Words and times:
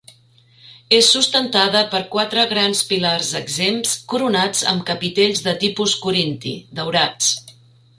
És 0.99 1.09
sustentada 1.15 1.83
per 1.91 2.01
quatre 2.15 2.47
grans 2.55 2.81
pilars 2.93 3.31
exempts 3.43 3.95
coronats 4.15 4.67
amb 4.75 4.85
capitells 4.93 5.47
de 5.51 5.59
tipus 5.67 5.99
corinti, 6.09 6.61
daurats. 6.81 7.35